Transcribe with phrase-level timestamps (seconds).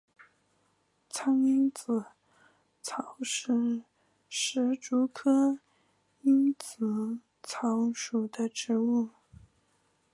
[1.11, 2.05] 藏蝇子
[2.81, 3.83] 草是
[4.27, 5.59] 石竹科
[6.23, 9.09] 蝇子草属的植物。